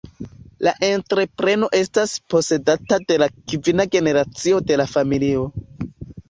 La 0.67 0.71
entrepreno 0.85 1.69
estas 1.79 2.15
posedata 2.35 2.99
de 3.13 3.19
la 3.25 3.27
kvina 3.53 3.87
generacio 3.97 4.63
de 4.73 4.81
la 4.83 4.89
familio. 4.97 5.47